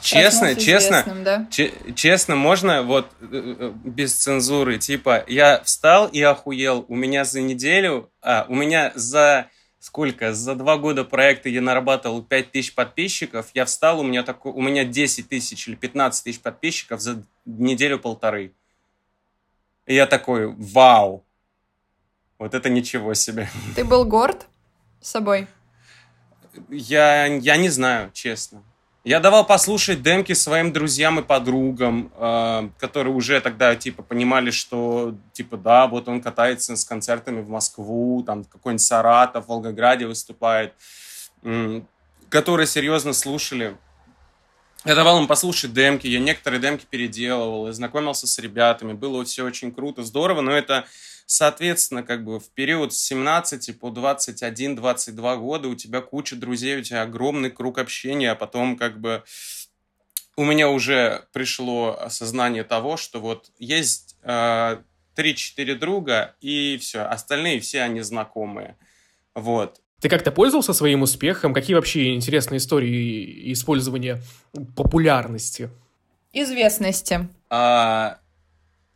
Честно, 0.00 0.54
честно, 0.54 1.04
да? 1.24 1.48
честно, 1.94 2.36
можно 2.36 2.82
вот 2.82 3.06
э, 3.20 3.26
э, 3.32 3.72
без 3.84 4.14
цензуры, 4.14 4.78
типа, 4.78 5.24
я 5.26 5.60
встал 5.64 6.06
и 6.06 6.22
охуел, 6.22 6.84
у 6.88 6.94
меня 6.94 7.24
за 7.24 7.40
неделю, 7.40 8.12
а, 8.22 8.46
у 8.48 8.54
меня 8.54 8.92
за 8.94 9.48
сколько, 9.78 10.34
за 10.34 10.54
два 10.54 10.76
года 10.76 11.04
проекта 11.04 11.48
я 11.48 11.60
нарабатывал 11.60 12.22
5 12.22 12.52
тысяч 12.52 12.74
подписчиков, 12.74 13.50
я 13.54 13.64
встал, 13.64 14.00
у 14.00 14.02
меня, 14.02 14.22
такой, 14.22 14.52
у 14.52 14.60
меня 14.60 14.84
10 14.84 15.28
тысяч 15.28 15.68
или 15.68 15.74
15 15.74 16.24
тысяч 16.24 16.40
подписчиков 16.40 17.00
за 17.00 17.22
неделю-полторы. 17.44 18.52
И 19.86 19.94
я 19.94 20.06
такой, 20.06 20.48
вау, 20.48 21.24
вот 22.38 22.54
это 22.54 22.68
ничего 22.68 23.14
себе. 23.14 23.48
Ты 23.74 23.84
был 23.84 24.04
горд 24.04 24.46
собой? 25.00 25.46
Я, 26.68 27.26
я 27.26 27.56
не 27.56 27.68
знаю, 27.68 28.10
честно. 28.12 28.62
Я 29.04 29.20
давал 29.20 29.46
послушать 29.46 30.02
демки 30.02 30.32
своим 30.32 30.72
друзьям 30.72 31.20
и 31.20 31.22
подругам, 31.22 32.12
э, 32.16 32.68
которые 32.78 33.14
уже 33.14 33.40
тогда, 33.40 33.76
типа, 33.76 34.02
понимали, 34.02 34.50
что, 34.50 35.14
типа, 35.32 35.56
да, 35.56 35.86
вот 35.86 36.08
он 36.08 36.20
катается 36.20 36.76
с 36.76 36.84
концертами 36.84 37.40
в 37.40 37.48
Москву, 37.48 38.22
там, 38.24 38.44
какой-нибудь 38.44 38.82
Саратов, 38.84 39.46
Волгограде 39.46 40.06
выступает, 40.06 40.74
э, 41.42 41.80
которые 42.28 42.66
серьезно 42.66 43.12
слушали. 43.12 43.76
Я 44.88 44.94
давал 44.94 45.20
им 45.20 45.26
послушать 45.26 45.74
демки, 45.74 46.06
я 46.06 46.18
некоторые 46.18 46.62
демки 46.62 46.86
переделывал, 46.88 47.66
я 47.66 47.74
знакомился 47.74 48.26
с 48.26 48.38
ребятами, 48.38 48.94
было 48.94 49.22
все 49.22 49.44
очень 49.44 49.70
круто, 49.70 50.02
здорово, 50.02 50.40
но 50.40 50.52
это 50.52 50.86
Соответственно, 51.26 52.02
как 52.02 52.24
бы 52.24 52.40
в 52.40 52.48
период 52.52 52.94
с 52.94 53.02
17 53.02 53.78
по 53.78 53.88
21-22 53.88 55.36
года 55.36 55.68
у 55.68 55.74
тебя 55.74 56.00
куча 56.00 56.36
друзей, 56.36 56.78
у 56.78 56.82
тебя 56.82 57.02
огромный 57.02 57.50
круг 57.50 57.76
общения, 57.76 58.30
а 58.30 58.34
потом 58.34 58.78
как 58.78 58.98
бы 58.98 59.22
у 60.36 60.44
меня 60.46 60.70
уже 60.70 61.26
пришло 61.34 62.00
осознание 62.00 62.64
того, 62.64 62.96
что 62.96 63.20
вот 63.20 63.50
есть 63.58 64.16
э, 64.22 64.78
3-4 65.16 65.74
друга, 65.74 66.34
и 66.40 66.78
все, 66.80 67.00
остальные 67.00 67.60
все 67.60 67.82
они 67.82 68.00
знакомые. 68.00 68.78
Вот. 69.34 69.82
Ты 70.00 70.08
как-то 70.08 70.30
пользовался 70.30 70.72
своим 70.72 71.02
успехом? 71.02 71.52
Какие 71.52 71.74
вообще 71.74 72.14
интересные 72.14 72.58
истории 72.58 73.52
использования 73.52 74.22
популярности? 74.76 75.70
Известности. 76.32 77.28
А, 77.50 78.18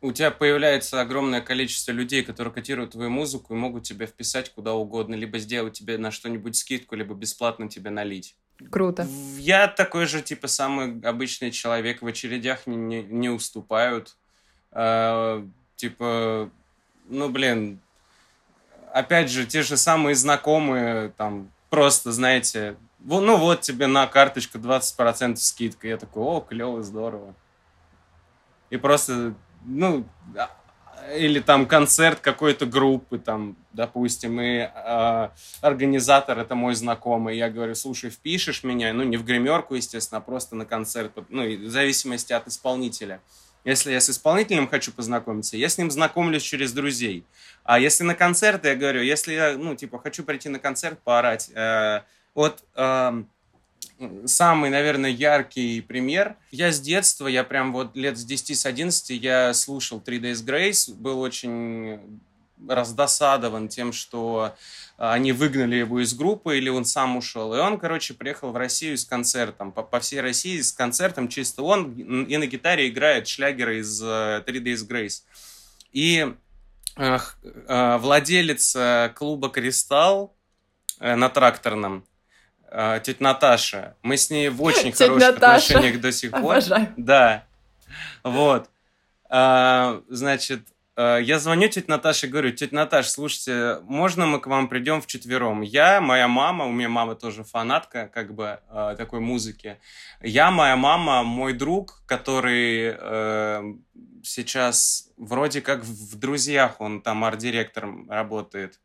у 0.01 0.13
тебя 0.13 0.31
появляется 0.31 1.01
огромное 1.01 1.41
количество 1.41 1.91
людей, 1.91 2.23
которые 2.23 2.53
котируют 2.53 2.91
твою 2.91 3.09
музыку 3.09 3.53
и 3.53 3.57
могут 3.57 3.83
тебя 3.83 4.05
вписать 4.05 4.49
куда 4.53 4.73
угодно, 4.73 5.15
либо 5.15 5.39
сделать 5.39 5.73
тебе 5.73 5.97
на 5.97 6.09
что-нибудь 6.09 6.55
скидку, 6.55 6.95
либо 6.95 7.13
бесплатно 7.15 7.67
тебе 7.67 7.89
налить. 7.89 8.35
Круто. 8.69 9.05
Я 9.37 9.67
такой 9.67 10.05
же, 10.05 10.21
типа, 10.21 10.47
самый 10.47 11.01
обычный 11.01 11.51
человек, 11.51 12.01
в 12.01 12.07
очередях 12.07 12.65
не, 12.65 12.77
не, 12.77 13.03
не 13.03 13.29
уступают. 13.29 14.15
Э, 14.71 15.45
типа, 15.75 16.49
ну, 17.09 17.29
блин, 17.29 17.79
опять 18.93 19.29
же, 19.29 19.45
те 19.45 19.63
же 19.63 19.75
самые 19.75 20.15
знакомые, 20.15 21.09
там, 21.17 21.51
просто, 21.69 22.11
знаете, 22.11 22.77
ну 22.99 23.37
вот 23.37 23.61
тебе 23.61 23.87
на 23.87 24.07
карточку 24.07 24.59
20% 24.59 25.35
скидка. 25.35 25.87
Я 25.87 25.97
такой, 25.97 26.23
о, 26.23 26.39
клево, 26.39 26.83
здорово. 26.83 27.33
И 28.69 28.77
просто 28.77 29.35
ну, 29.65 30.05
а, 30.37 30.49
или 31.15 31.39
там 31.39 31.65
концерт 31.65 32.19
какой-то 32.19 32.65
группы, 32.65 33.17
там, 33.17 33.57
допустим, 33.73 34.39
и 34.39 34.69
э, 34.73 35.29
организатор 35.61 36.39
это 36.39 36.55
мой 36.55 36.75
знакомый, 36.75 37.37
я 37.37 37.49
говорю, 37.49 37.75
слушай, 37.75 38.09
впишешь 38.09 38.63
меня, 38.63 38.93
ну, 38.93 39.03
не 39.03 39.17
в 39.17 39.25
гримерку, 39.25 39.75
естественно, 39.75 40.19
а 40.19 40.21
просто 40.21 40.55
на 40.55 40.65
концерт, 40.65 41.11
ну, 41.29 41.43
в 41.43 41.69
зависимости 41.69 42.33
от 42.33 42.47
исполнителя. 42.47 43.21
Если 43.63 43.91
я 43.91 44.01
с 44.01 44.09
исполнителем 44.09 44.67
хочу 44.67 44.91
познакомиться, 44.91 45.55
я 45.55 45.69
с 45.69 45.77
ним 45.77 45.89
знакомлюсь 45.89 46.43
через 46.43 46.73
друзей. 46.73 47.23
А 47.63 47.79
если 47.79 48.03
на 48.03 48.15
концерт, 48.15 48.65
я 48.65 48.75
говорю, 48.75 49.01
если 49.01 49.33
я, 49.33 49.57
ну, 49.57 49.75
типа, 49.75 49.99
хочу 49.99 50.23
прийти 50.23 50.49
на 50.49 50.59
концерт, 50.59 50.99
поорать, 51.03 51.49
э, 51.55 52.01
вот 52.35 52.63
э, 52.75 53.23
самый, 54.25 54.69
наверное, 54.69 55.09
яркий 55.09 55.81
пример. 55.81 56.35
Я 56.51 56.71
с 56.71 56.81
детства, 56.81 57.27
я 57.27 57.43
прям 57.43 57.71
вот 57.71 57.95
лет 57.95 58.17
с 58.17 58.25
10 58.25 58.57
с 58.57 58.65
11 58.65 59.09
я 59.11 59.53
слушал 59.53 60.01
Three 60.05 60.19
Days 60.19 60.43
Grace, 60.45 60.93
был 60.93 61.21
очень 61.21 61.99
раздосадован 62.67 63.67
тем, 63.67 63.93
что 63.93 64.55
а, 64.97 65.13
они 65.13 65.31
выгнали 65.31 65.75
его 65.75 66.01
из 66.01 66.13
группы, 66.13 66.57
или 66.57 66.69
он 66.69 66.85
сам 66.85 67.17
ушел. 67.17 67.53
И 67.53 67.59
он, 67.59 67.79
короче, 67.79 68.13
приехал 68.13 68.51
в 68.51 68.57
Россию 68.57 68.97
с 68.97 69.05
концертом, 69.05 69.71
по, 69.71 69.83
по 69.83 69.99
всей 69.99 70.21
России 70.21 70.61
с 70.61 70.71
концертом, 70.71 71.27
чисто 71.27 71.63
он, 71.63 71.93
и 72.25 72.37
на 72.37 72.47
гитаре 72.47 72.87
играет 72.89 73.27
шлягеры 73.27 73.79
из 73.79 74.01
uh, 74.01 74.45
Three 74.45 74.61
Days 74.61 74.87
Grace. 74.87 75.23
И 75.91 76.33
uh, 76.95 77.21
uh, 77.67 77.97
владелец 77.97 78.75
клуба 79.15 79.49
«Кристалл» 79.49 80.33
на 80.99 81.27
тракторном, 81.27 82.05
э, 82.71 83.01
тетя 83.03 83.17
Наташа. 83.19 83.95
Мы 84.03 84.15
с 84.15 84.29
ней 84.29 84.47
в 84.49 84.61
очень 84.63 84.93
тетя 84.93 85.07
хороших 85.07 85.33
Наташа. 85.33 85.73
отношениях 85.73 86.01
до 86.01 86.11
сих 86.13 86.31
пор. 86.31 86.39
Обожаю. 86.39 86.93
Да. 86.95 87.45
Вот. 88.23 88.69
Значит, 89.27 90.61
э, 90.69 90.72
я 90.95 91.39
звоню 91.39 91.69
тете 91.69 91.85
Наташе 91.87 92.27
говорю, 92.27 92.51
тетя 92.51 92.75
Наташа, 92.75 93.09
слушайте, 93.09 93.79
можно 93.83 94.25
мы 94.25 94.39
к 94.39 94.47
вам 94.47 94.67
придем 94.67 95.01
вчетвером? 95.01 95.61
Я, 95.61 96.01
моя 96.01 96.27
мама, 96.27 96.65
у 96.65 96.71
меня 96.71 96.89
мама 96.89 97.15
тоже 97.15 97.43
фанатка 97.43 98.09
как 98.13 98.35
бы 98.35 98.59
э, 98.69 98.95
такой 98.97 99.19
музыки. 99.19 99.79
Я, 100.21 100.51
моя 100.51 100.75
мама, 100.75 101.23
мой 101.23 101.53
друг, 101.53 102.03
который 102.05 102.95
э, 102.95 103.73
сейчас 104.23 105.09
вроде 105.17 105.61
как 105.61 105.83
в 105.83 106.19
друзьях, 106.19 106.79
он 106.79 107.01
там 107.01 107.23
арт-директором 107.23 108.09
работает. 108.09 108.79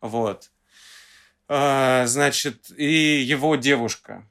Вот. 0.00 0.50
А, 1.48 2.06
значит, 2.06 2.70
и 2.76 3.20
его 3.20 3.56
девушка. 3.56 4.26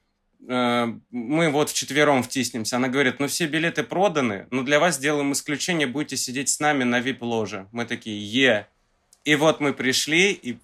А, 0.49 0.93
мы 1.11 1.49
вот 1.49 1.69
вчетвером 1.69 2.23
втиснемся. 2.23 2.77
Она 2.77 2.87
говорит, 2.87 3.19
ну 3.19 3.27
все 3.27 3.47
билеты 3.47 3.83
проданы, 3.83 4.47
но 4.51 4.63
для 4.63 4.79
вас 4.79 4.95
сделаем 4.95 5.31
исключение, 5.33 5.87
будете 5.87 6.17
сидеть 6.17 6.49
с 6.49 6.59
нами 6.59 6.83
на 6.83 6.99
вип-ложе. 6.99 7.67
Мы 7.71 7.85
такие, 7.85 8.19
е. 8.21 8.67
И 9.23 9.35
вот 9.35 9.59
мы 9.59 9.73
пришли 9.73 10.31
и, 10.31 10.57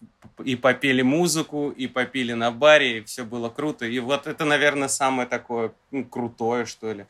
и 0.44 0.56
попели 0.56 1.04
музыку, 1.04 1.70
и 1.70 1.86
попили 1.86 2.34
на 2.34 2.50
баре, 2.52 2.98
и 2.98 3.04
все 3.04 3.24
было 3.24 3.50
круто. 3.50 3.86
И 3.86 4.00
вот 4.00 4.26
это, 4.26 4.46
наверное, 4.46 4.88
самое 4.88 5.28
такое 5.28 5.74
ну, 5.92 6.04
крутое, 6.04 6.66
что 6.66 6.92
ли. 6.92 7.06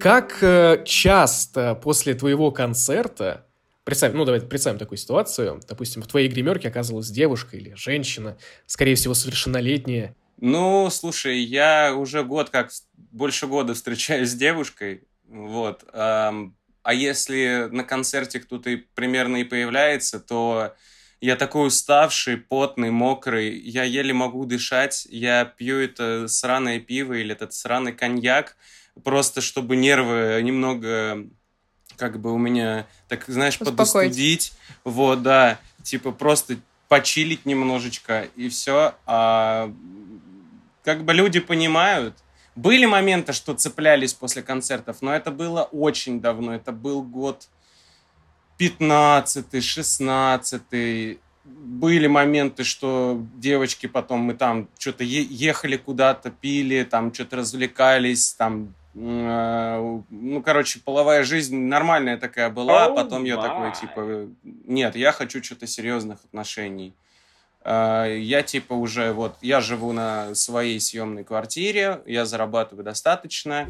Как 0.00 0.42
э, 0.42 0.82
часто 0.84 1.74
после 1.74 2.14
твоего 2.14 2.50
концерта 2.50 3.46
Представь, 3.84 4.12
ну, 4.12 4.24
давай 4.24 4.40
представим 4.40 4.78
такую 4.78 4.98
ситуацию. 4.98 5.60
Допустим, 5.68 6.02
в 6.02 6.06
твоей 6.06 6.28
гримерке 6.28 6.68
оказалась 6.68 7.10
девушка 7.10 7.56
или 7.56 7.74
женщина, 7.74 8.38
скорее 8.66 8.94
всего, 8.94 9.14
совершеннолетняя. 9.14 10.14
Ну, 10.38 10.88
слушай, 10.90 11.38
я 11.38 11.94
уже 11.94 12.22
год 12.24 12.50
как 12.50 12.70
больше 13.10 13.46
года 13.46 13.74
встречаюсь 13.74 14.30
с 14.30 14.34
девушкой. 14.34 15.02
Вот. 15.28 15.84
А 15.92 16.94
если 16.94 17.68
на 17.70 17.84
концерте 17.84 18.40
кто-то 18.40 18.76
примерно 18.94 19.38
и 19.38 19.44
появляется, 19.44 20.20
то 20.20 20.74
я 21.20 21.36
такой 21.36 21.68
уставший, 21.68 22.36
потный, 22.36 22.90
мокрый, 22.90 23.56
я 23.56 23.84
еле 23.84 24.12
могу 24.12 24.44
дышать, 24.44 25.06
я 25.08 25.44
пью 25.44 25.78
это 25.78 26.26
сраное 26.26 26.80
пиво 26.80 27.12
или 27.12 27.32
этот 27.32 27.52
сраный 27.52 27.92
коньяк, 27.92 28.56
просто 29.04 29.40
чтобы 29.40 29.76
нервы 29.76 30.40
немного 30.42 31.28
как 31.96 32.18
бы 32.20 32.32
у 32.32 32.38
меня, 32.38 32.86
так 33.08 33.24
знаешь, 33.26 33.58
подостудить. 33.58 34.52
Вот, 34.84 35.22
да, 35.22 35.58
типа 35.82 36.12
просто 36.12 36.56
почилить 36.88 37.46
немножечко 37.46 38.28
и 38.36 38.48
все. 38.48 38.94
А, 39.06 39.72
как 40.84 41.04
бы 41.04 41.14
люди 41.14 41.40
понимают. 41.40 42.16
Были 42.54 42.84
моменты, 42.84 43.32
что 43.32 43.54
цеплялись 43.54 44.12
после 44.12 44.42
концертов, 44.42 44.98
но 45.00 45.14
это 45.14 45.30
было 45.30 45.62
очень 45.62 46.20
давно. 46.20 46.54
Это 46.54 46.70
был 46.70 47.02
год 47.02 47.48
15 48.58 49.64
16 49.64 51.18
были 51.44 52.06
моменты, 52.06 52.64
что 52.64 53.20
девочки 53.36 53.86
потом 53.86 54.20
мы 54.20 54.34
там 54.34 54.68
что-то 54.78 55.02
ехали 55.04 55.76
куда-то, 55.76 56.30
пили, 56.30 56.84
там 56.84 57.12
что-то 57.12 57.36
развлекались, 57.36 58.32
там 58.34 58.74
ну, 58.94 60.42
короче, 60.44 60.80
половая 60.84 61.24
жизнь 61.24 61.56
нормальная 61.56 62.18
такая 62.18 62.50
была, 62.50 62.88
oh, 62.88 62.94
потом 62.94 63.24
я 63.24 63.36
такой, 63.36 63.72
типа, 63.72 64.28
нет, 64.42 64.96
я 64.96 65.12
хочу 65.12 65.42
что-то 65.42 65.66
серьезных 65.66 66.18
отношений. 66.24 66.94
Э, 67.64 68.16
я, 68.18 68.42
типа, 68.42 68.74
уже 68.74 69.12
вот, 69.12 69.36
я 69.40 69.60
живу 69.60 69.92
на 69.92 70.34
своей 70.34 70.78
съемной 70.80 71.24
квартире, 71.24 72.02
я 72.06 72.24
зарабатываю 72.24 72.84
достаточно. 72.84 73.66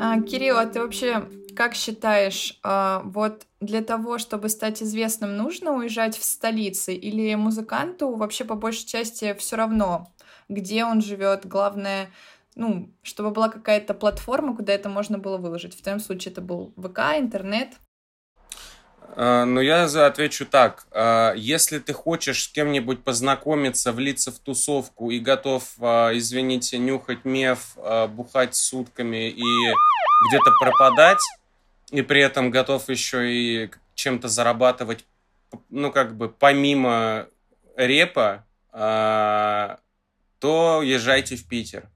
А, 0.00 0.20
Кирилл, 0.20 0.58
а 0.58 0.66
ты 0.66 0.80
вообще 0.80 1.24
как 1.54 1.74
считаешь, 1.74 2.58
а, 2.62 3.02
вот 3.04 3.46
для 3.60 3.82
того, 3.82 4.18
чтобы 4.18 4.48
стать 4.48 4.82
известным, 4.82 5.36
нужно 5.36 5.72
уезжать 5.72 6.18
в 6.18 6.24
столицы 6.24 6.94
или 6.94 7.34
музыканту 7.34 8.14
вообще 8.14 8.44
по 8.44 8.54
большей 8.54 8.86
части 8.86 9.34
все 9.38 9.56
равно, 9.56 10.12
где 10.48 10.84
он 10.84 11.00
живет, 11.00 11.46
главное, 11.46 12.10
ну, 12.54 12.92
чтобы 13.02 13.30
была 13.30 13.48
какая-то 13.48 13.94
платформа, 13.94 14.56
куда 14.56 14.72
это 14.72 14.88
можно 14.88 15.18
было 15.18 15.38
выложить. 15.38 15.76
В 15.76 15.82
твоем 15.82 16.00
случае 16.00 16.32
это 16.32 16.40
был 16.40 16.72
ВК, 16.76 17.18
интернет. 17.18 17.70
А, 19.16 19.44
ну, 19.44 19.60
я 19.60 19.84
отвечу 19.84 20.46
так. 20.46 20.86
А, 20.90 21.32
если 21.34 21.78
ты 21.78 21.92
хочешь 21.92 22.44
с 22.44 22.48
кем-нибудь 22.48 23.02
познакомиться, 23.02 23.92
влиться 23.92 24.30
в 24.30 24.38
тусовку 24.38 25.10
и 25.10 25.18
готов, 25.18 25.64
извините, 25.78 26.78
нюхать 26.78 27.24
меф, 27.24 27.76
бухать 28.10 28.54
сутками 28.54 29.30
и 29.30 29.72
где-то 30.28 30.52
пропадать, 30.60 31.22
и 31.90 32.02
при 32.02 32.20
этом 32.20 32.50
готов 32.50 32.88
еще 32.88 33.32
и 33.32 33.70
чем-то 33.94 34.28
зарабатывать, 34.28 35.04
ну, 35.70 35.92
как 35.92 36.16
бы 36.16 36.28
помимо 36.28 37.28
репа, 37.76 38.44
то 38.72 39.78
езжайте 40.82 41.36
в 41.36 41.46
Питер. 41.46 41.88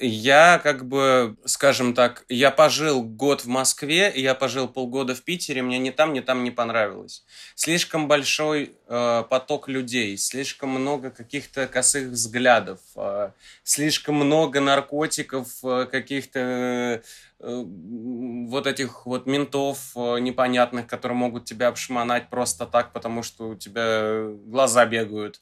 Я 0.00 0.58
как 0.62 0.86
бы, 0.86 1.36
скажем 1.44 1.94
так, 1.94 2.24
я 2.28 2.50
пожил 2.50 3.02
год 3.02 3.42
в 3.42 3.46
Москве, 3.46 4.10
и 4.10 4.20
я 4.20 4.34
пожил 4.34 4.68
полгода 4.68 5.14
в 5.14 5.22
Питере, 5.22 5.62
мне 5.62 5.78
ни 5.78 5.90
там, 5.90 6.12
ни 6.12 6.20
там 6.20 6.44
не 6.44 6.50
понравилось. 6.50 7.24
Слишком 7.54 8.06
большой 8.06 8.74
э, 8.88 9.24
поток 9.30 9.68
людей, 9.68 10.18
слишком 10.18 10.70
много 10.70 11.10
каких-то 11.10 11.66
косых 11.66 12.08
взглядов, 12.08 12.80
э, 12.96 13.30
слишком 13.64 14.16
много 14.16 14.60
наркотиков, 14.60 15.48
э, 15.62 15.86
каких-то 15.90 17.02
э, 17.40 17.64
вот 17.64 18.66
этих 18.66 19.06
вот 19.06 19.26
ментов 19.26 19.92
э, 19.96 20.18
непонятных, 20.20 20.86
которые 20.88 21.16
могут 21.16 21.44
тебя 21.46 21.68
обшмонать 21.68 22.28
просто 22.28 22.66
так, 22.66 22.92
потому 22.92 23.22
что 23.22 23.50
у 23.50 23.54
тебя 23.54 24.28
глаза 24.46 24.84
бегают 24.84 25.40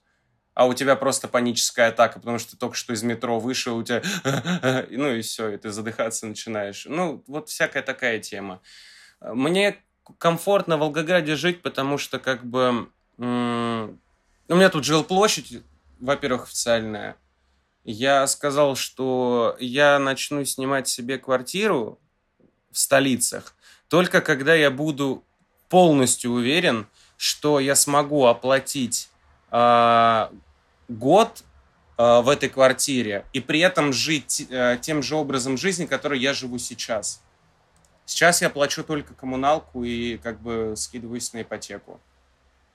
а 0.55 0.67
у 0.67 0.75
тебя 0.75 0.97
просто 0.97 1.29
паническая 1.29 1.89
атака, 1.89 2.21
потому 2.21 2.39
что 2.39 2.53
ты 2.53 2.57
только 2.57 2.77
что 2.77 2.93
из 2.93 3.03
метро 3.03 3.39
вышел, 3.41 3.77
у 3.77 3.83
тебя... 3.83 4.03
Ну 4.91 5.15
и 5.15 5.23
все, 5.23 5.51
и 5.51 5.57
ты 5.57 5.71
задыхаться 5.71 6.27
начинаешь. 6.27 6.87
Ну, 6.89 7.23
вот 7.27 7.49
всякая 7.49 7.83
такая 7.83 8.19
тема. 8.21 8.61
Мне 9.21 9.77
комфортно 10.19 10.77
в 10.77 10.81
Волгограде 10.81 11.37
жить, 11.37 11.63
потому 11.63 11.99
что 11.99 12.19
как 12.19 12.45
бы... 12.45 12.89
У 13.19 14.55
меня 14.55 14.69
тут 14.71 14.85
жилплощадь, 14.85 15.63
во-первых, 16.01 16.45
официальная. 16.45 17.17
Я 17.85 18.27
сказал, 18.27 18.77
что 18.77 19.57
я 19.59 19.99
начну 19.99 20.45
снимать 20.45 20.89
себе 20.89 21.19
квартиру 21.19 22.01
в 22.71 22.79
столицах 22.79 23.55
только 23.95 24.21
когда 24.21 24.55
я 24.57 24.73
буду 24.73 25.25
полностью 25.69 26.33
уверен, 26.33 26.89
что 27.17 27.61
я 27.61 27.77
смогу 27.77 28.25
оплатить 28.27 29.09
а, 29.57 30.33
год 30.89 31.45
а, 31.97 32.23
в 32.23 32.29
этой 32.29 32.49
квартире 32.49 33.25
и 33.33 33.39
при 33.39 33.61
этом 33.61 33.93
жить 33.93 34.49
а, 34.51 34.77
тем 34.77 35.01
же 35.01 35.15
образом 35.15 35.57
жизни, 35.57 35.87
который 35.87 36.19
я 36.19 36.33
живу 36.33 36.59
сейчас. 36.59 37.23
Сейчас 38.05 38.43
я 38.43 38.51
плачу 38.51 38.83
только 38.83 39.15
коммуналку 39.15 39.85
и 39.85 40.17
как 40.19 40.41
бы 40.41 40.75
скидываюсь 40.77 41.33
на 41.33 41.43
ипотеку. 41.43 42.01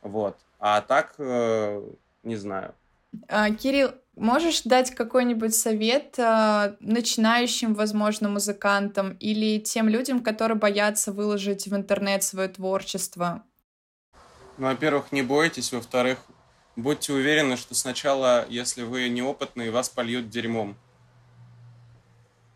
Вот. 0.02 0.38
А 0.58 0.80
так, 0.80 1.16
э, 1.18 1.82
не 2.24 2.36
знаю. 2.38 2.74
А, 3.28 3.52
Кирилл, 3.52 3.92
можешь 4.16 4.62
дать 4.64 4.96
какой-нибудь 4.96 5.54
совет 5.54 6.18
э, 6.18 6.76
начинающим, 6.80 7.76
возможно, 7.76 8.30
музыкантам 8.30 9.18
или 9.20 9.60
тем 9.60 9.88
людям, 9.90 10.22
которые 10.22 10.58
боятся 10.58 11.12
выложить 11.12 11.68
в 11.68 11.76
интернет 11.76 12.24
свое 12.24 12.48
творчество? 12.48 13.44
Ну, 14.58 14.68
во-первых, 14.68 15.12
не 15.12 15.22
бойтесь. 15.22 15.72
Во-вторых, 15.72 16.18
будьте 16.82 17.14
уверены, 17.14 17.58
что 17.58 17.76
сначала, 17.76 18.46
если 18.50 18.84
вы 18.84 19.10
неопытные, 19.10 19.72
вас 19.72 19.90
польют 19.90 20.30
дерьмом. 20.30 20.76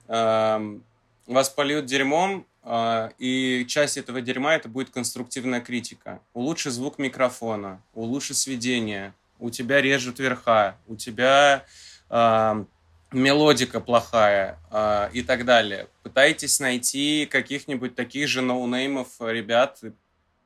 Эм, 0.07 0.83
вас 1.27 1.49
польют 1.49 1.85
дерьмом, 1.85 2.45
э, 2.63 3.09
и 3.17 3.65
часть 3.67 3.97
этого 3.97 4.21
дерьма 4.21 4.55
это 4.55 4.69
будет 4.69 4.89
конструктивная 4.89 5.61
критика. 5.61 6.19
Улучши 6.33 6.71
звук 6.71 6.99
микрофона, 6.99 7.81
улучши 7.93 8.33
сведение, 8.33 9.13
у 9.39 9.49
тебя 9.49 9.81
режут 9.81 10.19
верха, 10.19 10.77
у 10.87 10.95
тебя 10.95 11.65
э, 12.09 12.65
мелодика 13.11 13.79
плохая 13.79 14.59
э, 14.71 15.09
и 15.13 15.21
так 15.21 15.45
далее. 15.45 15.87
Пытайтесь 16.03 16.59
найти 16.59 17.25
каких-нибудь 17.25 17.95
таких 17.95 18.27
же 18.27 18.41
ноунеймов 18.41 19.09
ребят, 19.19 19.79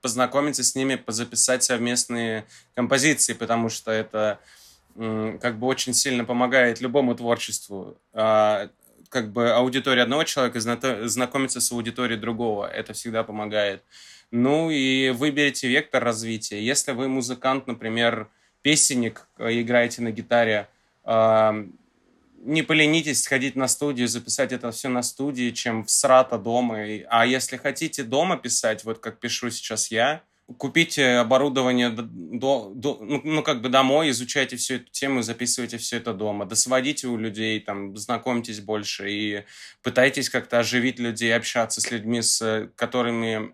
познакомиться 0.08 0.63
с 0.63 0.74
ними, 0.74 0.96
позаписать 0.96 1.63
совместные 1.63 2.46
композиции, 2.76 3.34
потому 3.34 3.67
что 3.67 3.91
это 3.91 4.39
как 4.96 5.60
бы 5.60 5.67
очень 5.67 5.93
сильно 5.93 6.24
помогает 6.24 6.80
любому 6.80 7.13
творчеству. 7.13 7.98
А, 8.13 8.70
как 9.10 9.34
бы 9.34 9.52
аудитория 9.52 10.04
одного 10.04 10.24
человека 10.24 10.62
знакомиться 10.62 11.60
с 11.60 11.72
аудиторией 11.74 12.17
другого. 12.17 12.65
Это 12.67 12.93
всегда 12.93 13.26
помогает. 13.26 13.84
Ну 14.32 14.70
и 14.70 15.10
выберите 15.10 15.67
вектор 15.67 16.02
развития. 16.02 16.63
Если 16.63 16.93
вы 16.93 17.10
музыкант, 17.10 17.67
например, 17.67 18.30
песенник, 18.62 19.28
э, 19.38 19.60
играете 19.60 20.02
на 20.02 20.12
гитаре, 20.12 20.70
не 22.47 22.63
поленитесь 22.63 23.23
сходить 23.23 23.55
на 23.55 23.67
студию, 23.67 24.07
записать 24.07 24.53
это 24.53 24.71
все 24.71 24.88
на 24.88 25.03
студии, 25.03 25.51
чем 25.51 25.83
в 25.83 25.91
срата 25.91 26.38
дома. 26.38 26.77
А 27.10 27.25
если 27.25 27.57
хотите 27.57 28.03
дома 28.03 28.38
писать, 28.38 28.86
вот 28.86 28.99
как 28.99 29.19
пишу 29.19 29.51
сейчас 29.51 29.91
я, 29.91 30.23
купите 30.57 31.17
оборудование 31.17 31.89
до, 31.89 32.69
до, 32.73 32.99
ну, 33.01 33.21
ну, 33.21 33.43
как 33.43 33.62
бы 33.62 33.67
домой, 33.67 34.12
изучайте 34.12 34.55
всю 34.55 34.75
эту 34.75 34.89
тему, 34.91 35.21
записывайте 35.21 35.77
все 35.77 35.97
это 35.97 36.13
дома, 36.13 36.45
досводите 36.45 37.07
у 37.07 37.17
людей, 37.17 37.60
там, 37.60 37.97
знакомьтесь 37.97 38.62
больше 38.62 39.12
и 39.12 39.43
пытайтесь 39.83 40.29
как-то 40.29 40.60
оживить 40.60 40.99
людей, 40.99 41.36
общаться 41.36 41.81
с 41.81 41.91
людьми, 41.91 42.21
с 42.21 42.69
которыми, 42.77 43.53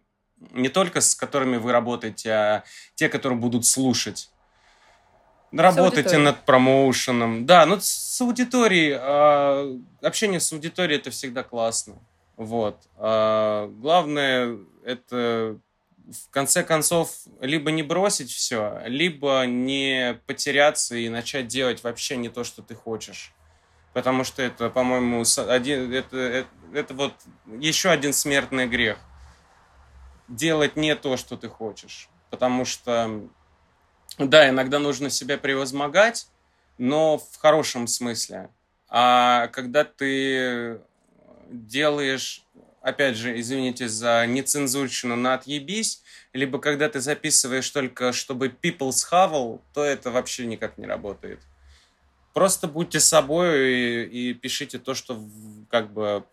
не 0.52 0.70
только 0.70 1.02
с 1.02 1.16
которыми 1.16 1.58
вы 1.58 1.72
работаете, 1.72 2.32
а 2.32 2.64
те, 2.94 3.10
которые 3.10 3.40
будут 3.40 3.66
слушать. 3.66 4.30
Работайте 5.62 6.18
над 6.18 6.46
промоушеном. 6.46 7.46
Да, 7.46 7.66
ну 7.66 7.78
с 7.80 8.22
аудиторией. 8.22 8.98
А, 9.00 9.80
общение 10.02 10.40
с 10.40 10.52
аудиторией 10.52 11.00
это 11.00 11.12
всегда 11.12 11.44
классно. 11.44 11.96
Вот. 12.38 12.78
А, 12.98 13.68
главное 13.68 14.58
это 14.84 15.60
в 16.12 16.30
конце 16.32 16.64
концов 16.64 17.12
либо 17.40 17.72
не 17.72 17.84
бросить 17.84 18.32
все, 18.32 18.82
либо 18.86 19.44
не 19.46 20.20
потеряться 20.26 20.96
и 20.96 21.08
начать 21.10 21.48
делать 21.48 21.84
вообще 21.84 22.18
не 22.18 22.30
то, 22.30 22.44
что 22.44 22.62
ты 22.62 22.76
хочешь. 22.76 23.34
Потому 23.94 24.24
что 24.24 24.42
это, 24.42 24.70
по-моему, 24.70 25.24
один, 25.48 25.94
это, 25.94 26.18
это, 26.18 26.50
это 26.74 26.94
вот 26.96 27.14
еще 27.60 27.90
один 27.90 28.12
смертный 28.12 28.68
грех. 28.68 28.98
Делать 30.28 30.76
не 30.76 30.96
то, 30.96 31.16
что 31.16 31.38
ты 31.38 31.48
хочешь. 31.48 32.10
Потому 32.32 32.66
что 32.66 33.30
да, 34.18 34.50
иногда 34.50 34.80
нужно 34.80 35.10
себя 35.10 35.38
превозмогать, 35.38 36.28
но 36.78 37.18
в 37.18 37.38
хорошем 37.40 37.88
смысле. 37.88 38.50
А 38.88 39.48
когда 39.48 39.84
ты 39.84 40.80
делаешь, 41.50 42.44
опять 42.82 43.16
же, 43.16 43.40
извините 43.40 43.88
за 43.88 44.26
нецензурщину, 44.28 45.16
на 45.16 45.34
отъебись, 45.34 46.04
либо 46.34 46.60
когда 46.60 46.90
ты 46.90 47.00
записываешь 47.00 47.70
только, 47.70 48.14
чтобы 48.14 48.48
people 48.48 48.92
схавал, 48.92 49.62
то 49.74 49.84
это 49.84 50.12
вообще 50.12 50.46
никак 50.46 50.78
не 50.78 50.86
работает. 50.86 51.40
Просто 52.34 52.68
будьте 52.68 53.00
собой 53.00 53.74
и, 53.74 54.30
и 54.30 54.34
пишите 54.34 54.80
то, 54.80 54.96
что 54.96 55.24
как 55.70 55.92
бы 55.94 56.24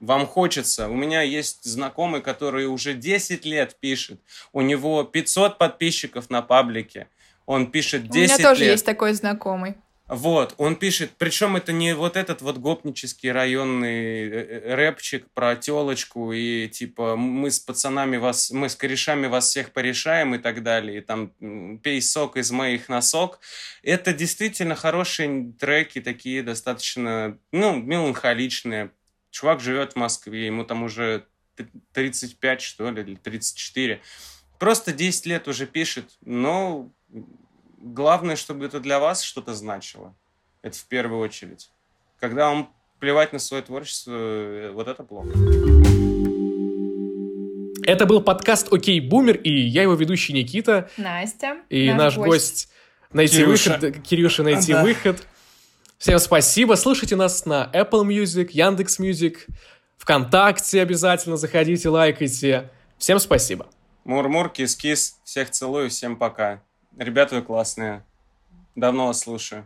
вам 0.00 0.26
хочется. 0.26 0.88
У 0.88 0.94
меня 0.94 1.22
есть 1.22 1.64
знакомый, 1.64 2.20
который 2.20 2.66
уже 2.66 2.94
10 2.94 3.44
лет 3.44 3.76
пишет. 3.80 4.20
У 4.52 4.60
него 4.60 5.02
500 5.02 5.58
подписчиков 5.58 6.30
на 6.30 6.42
паблике. 6.42 7.08
Он 7.48 7.70
пишет 7.70 8.10
10 8.10 8.14
лет. 8.14 8.30
У 8.30 8.34
меня 8.34 8.48
тоже 8.50 8.60
лет. 8.60 8.72
есть 8.72 8.84
такой 8.84 9.14
знакомый. 9.14 9.76
Вот, 10.06 10.54
он 10.58 10.76
пишет, 10.76 11.12
причем 11.16 11.56
это 11.56 11.72
не 11.72 11.94
вот 11.94 12.18
этот 12.18 12.42
вот 12.42 12.58
гопнический 12.58 13.32
районный 13.32 14.28
э, 14.28 14.62
э, 14.64 14.74
рэпчик 14.74 15.30
про 15.32 15.56
телочку 15.56 16.32
и 16.32 16.68
типа 16.68 17.16
мы 17.16 17.50
с 17.50 17.58
пацанами 17.58 18.18
вас, 18.18 18.50
мы 18.50 18.68
с 18.68 18.76
корешами 18.76 19.28
вас 19.28 19.48
всех 19.48 19.72
порешаем 19.72 20.34
и 20.34 20.38
так 20.38 20.62
далее, 20.62 20.98
и 20.98 21.00
там 21.00 21.78
пей 21.78 22.02
сок 22.02 22.36
из 22.36 22.50
моих 22.50 22.90
носок. 22.90 23.40
Это 23.82 24.12
действительно 24.12 24.74
хорошие 24.74 25.52
треки, 25.58 26.02
такие 26.02 26.42
достаточно, 26.42 27.38
ну, 27.50 27.76
меланхоличные. 27.76 28.90
Чувак 29.30 29.60
живет 29.60 29.94
в 29.94 29.96
Москве, 29.96 30.44
ему 30.46 30.64
там 30.64 30.82
уже 30.82 31.24
35, 31.94 32.60
что 32.60 32.90
ли, 32.90 33.02
или 33.02 33.14
34. 33.14 34.02
Просто 34.58 34.92
10 34.92 35.26
лет 35.26 35.48
уже 35.48 35.66
пишет, 35.66 36.16
но 36.20 36.92
главное, 37.78 38.36
чтобы 38.36 38.66
это 38.66 38.80
для 38.80 38.98
вас 38.98 39.22
что-то 39.22 39.54
значило. 39.54 40.14
Это 40.62 40.76
в 40.76 40.84
первую 40.84 41.20
очередь. 41.20 41.70
Когда 42.20 42.48
вам 42.48 42.72
плевать 42.98 43.32
на 43.32 43.38
свое 43.38 43.62
творчество, 43.62 44.12
э, 44.12 44.70
вот 44.72 44.88
это 44.88 45.04
плохо. 45.04 45.28
Это 47.84 48.06
был 48.06 48.20
подкаст 48.20 48.72
«Окей, 48.72 49.00
Бумер», 49.00 49.36
и 49.36 49.50
я 49.50 49.82
его 49.82 49.94
ведущий 49.94 50.32
Никита. 50.32 50.90
Настя. 50.96 51.58
И 51.70 51.88
наш, 51.88 52.16
наш 52.16 52.16
гость. 52.16 52.28
гость 52.28 52.68
найти 53.12 53.36
Кирюша. 53.38 53.78
выход. 53.80 54.02
Кирюша 54.02 54.42
найти 54.42 54.72
да. 54.72 54.82
выход. 54.82 55.26
Всем 55.96 56.18
спасибо. 56.18 56.74
Слушайте 56.74 57.16
нас 57.16 57.46
на 57.46 57.70
Apple 57.72 58.04
Music, 58.04 58.50
Яндекс 58.52 59.00
Music, 59.00 59.38
ВКонтакте 59.96 60.80
обязательно 60.82 61.36
заходите, 61.36 61.88
лайкайте. 61.88 62.70
Всем 62.98 63.18
спасибо. 63.18 63.66
Мур-мур, 64.04 64.48
кис-кис. 64.48 65.18
Всех 65.24 65.50
целую, 65.50 65.90
всем 65.90 66.16
пока. 66.16 66.62
Ребята 66.98 67.36
вы 67.36 67.42
классные. 67.42 68.04
Давно 68.74 69.06
вас 69.06 69.20
слушаю. 69.20 69.64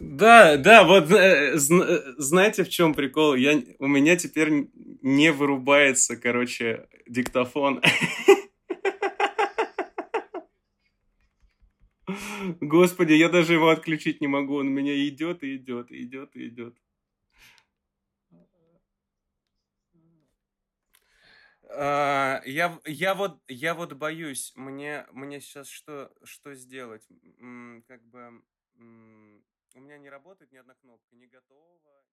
Да, 0.00 0.56
да, 0.56 0.84
вот 0.84 1.10
э, 1.12 1.52
знаете, 1.56 2.64
в 2.64 2.68
чем 2.68 2.94
прикол? 2.94 3.36
Я, 3.36 3.62
у 3.78 3.86
меня 3.86 4.16
теперь 4.16 4.68
не 5.02 5.30
вырубается, 5.30 6.16
короче, 6.16 6.88
диктофон. 7.06 7.80
Господи, 12.60 13.12
я 13.12 13.28
даже 13.28 13.52
его 13.52 13.68
отключить 13.68 14.20
не 14.20 14.26
могу. 14.26 14.56
Он 14.56 14.68
меня 14.68 14.94
идет 15.06 15.44
и 15.44 15.56
идет, 15.56 15.92
и 15.92 16.02
идет 16.02 16.34
и 16.34 16.48
идет. 16.48 16.74
Я, 21.76 22.80
я, 22.86 23.14
вот, 23.14 23.40
я 23.48 23.74
вот 23.74 23.92
боюсь, 23.94 24.52
мне, 24.54 25.06
мне 25.12 25.40
сейчас 25.40 25.68
что, 25.68 26.12
что 26.24 26.54
сделать? 26.54 27.06
Как 27.86 28.02
бы 28.04 28.42
у 29.74 29.80
меня 29.80 29.98
не 29.98 30.08
работает 30.08 30.52
ни 30.52 30.56
одна 30.56 30.74
кнопка, 30.74 31.16
не 31.16 31.26
готова. 31.26 32.04